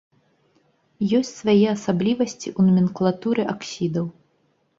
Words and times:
Ёсць 1.17 1.33
свае 1.41 1.67
асаблівасці 1.75 2.49
ў 2.59 2.61
наменклатуры 2.71 3.47
аксідаў. 3.55 4.11